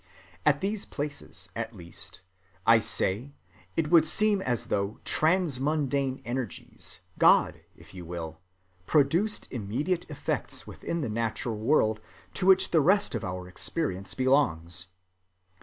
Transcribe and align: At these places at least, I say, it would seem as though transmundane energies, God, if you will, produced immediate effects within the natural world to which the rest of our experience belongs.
At 0.47 0.61
these 0.61 0.83
places 0.83 1.49
at 1.55 1.75
least, 1.75 2.21
I 2.65 2.79
say, 2.79 3.35
it 3.77 3.91
would 3.91 4.07
seem 4.07 4.41
as 4.41 4.65
though 4.65 4.99
transmundane 5.05 6.23
energies, 6.25 7.01
God, 7.19 7.61
if 7.75 7.93
you 7.93 8.03
will, 8.03 8.39
produced 8.87 9.47
immediate 9.51 10.09
effects 10.09 10.65
within 10.65 11.01
the 11.01 11.07
natural 11.09 11.59
world 11.59 11.99
to 12.33 12.47
which 12.47 12.71
the 12.71 12.81
rest 12.81 13.13
of 13.13 13.23
our 13.23 13.47
experience 13.47 14.15
belongs. 14.15 14.87